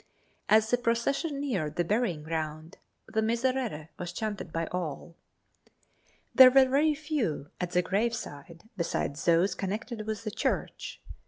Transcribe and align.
As 0.49 0.71
the 0.71 0.79
procession 0.79 1.39
neared 1.39 1.75
the 1.75 1.83
burying 1.83 2.23
ground 2.23 2.79
the 3.07 3.21
'Miserere' 3.21 3.89
was 3.99 4.11
chanted 4.11 4.51
by 4.51 4.65
all. 4.71 5.15
There 6.33 6.49
were 6.49 6.65
very 6.65 6.95
few 6.95 7.51
at 7.61 7.69
the 7.69 7.83
graveside 7.83 8.67
besides 8.75 9.25
those 9.25 9.53
connected 9.53 10.07
with 10.07 10.23
the 10.23 10.31
church. 10.31 11.03